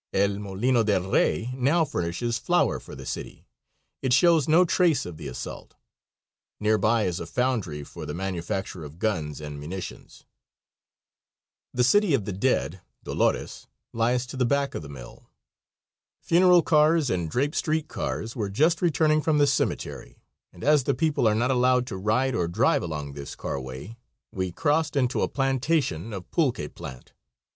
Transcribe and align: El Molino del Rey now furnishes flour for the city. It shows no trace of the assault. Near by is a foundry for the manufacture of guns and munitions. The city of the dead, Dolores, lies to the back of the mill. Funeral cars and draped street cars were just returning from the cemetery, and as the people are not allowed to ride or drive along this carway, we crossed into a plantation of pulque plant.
El 0.13 0.39
Molino 0.39 0.81
del 0.81 1.11
Rey 1.11 1.51
now 1.55 1.85
furnishes 1.85 2.39
flour 2.39 2.79
for 2.79 2.95
the 2.95 3.05
city. 3.05 3.45
It 4.01 4.13
shows 4.13 4.47
no 4.47 4.65
trace 4.65 5.05
of 5.05 5.17
the 5.17 5.27
assault. 5.27 5.75
Near 6.59 6.79
by 6.79 7.03
is 7.03 7.19
a 7.19 7.27
foundry 7.27 7.83
for 7.83 8.07
the 8.07 8.15
manufacture 8.15 8.83
of 8.83 8.97
guns 8.97 9.39
and 9.39 9.59
munitions. 9.59 10.25
The 11.71 11.83
city 11.83 12.15
of 12.15 12.25
the 12.25 12.31
dead, 12.33 12.81
Dolores, 13.03 13.67
lies 13.93 14.25
to 14.25 14.37
the 14.37 14.43
back 14.43 14.73
of 14.73 14.81
the 14.81 14.89
mill. 14.89 15.29
Funeral 16.23 16.63
cars 16.63 17.11
and 17.11 17.29
draped 17.29 17.53
street 17.55 17.87
cars 17.87 18.35
were 18.35 18.49
just 18.49 18.81
returning 18.81 19.21
from 19.21 19.37
the 19.37 19.45
cemetery, 19.45 20.23
and 20.51 20.63
as 20.63 20.85
the 20.85 20.95
people 20.95 21.27
are 21.27 21.35
not 21.35 21.51
allowed 21.51 21.85
to 21.85 21.95
ride 21.95 22.33
or 22.33 22.47
drive 22.47 22.81
along 22.81 23.13
this 23.13 23.35
carway, 23.35 23.95
we 24.31 24.51
crossed 24.51 24.95
into 24.95 25.21
a 25.21 25.27
plantation 25.27 26.11
of 26.11 26.31
pulque 26.31 26.73
plant. 26.73 27.13